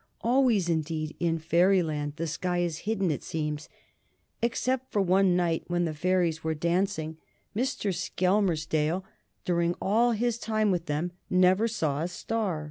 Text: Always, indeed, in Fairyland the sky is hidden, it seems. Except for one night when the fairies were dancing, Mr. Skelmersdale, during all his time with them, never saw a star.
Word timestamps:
Always, 0.21 0.67
indeed, 0.67 1.15
in 1.19 1.37
Fairyland 1.37 2.13
the 2.15 2.25
sky 2.25 2.57
is 2.63 2.79
hidden, 2.89 3.11
it 3.11 3.21
seems. 3.21 3.69
Except 4.41 4.91
for 4.91 4.99
one 4.99 5.35
night 5.35 5.63
when 5.67 5.85
the 5.85 5.93
fairies 5.93 6.43
were 6.43 6.55
dancing, 6.55 7.17
Mr. 7.55 7.93
Skelmersdale, 7.93 9.03
during 9.45 9.75
all 9.79 10.13
his 10.13 10.39
time 10.39 10.71
with 10.71 10.87
them, 10.87 11.11
never 11.29 11.67
saw 11.67 12.01
a 12.01 12.07
star. 12.07 12.59